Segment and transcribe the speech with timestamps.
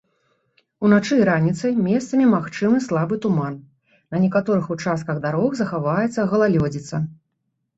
[0.87, 3.53] Уначы і раніцай месцамі магчымы слабы туман,
[4.17, 6.95] на некаторых участках дарог захаваецца галалёдзіца.